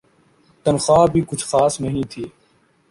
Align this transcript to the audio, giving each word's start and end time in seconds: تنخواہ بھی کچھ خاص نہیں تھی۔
تنخواہ 0.65 1.05
بھی 1.11 1.21
کچھ 1.29 1.45
خاص 1.45 1.73
نہیں 1.81 2.03
تھی۔ 2.11 2.23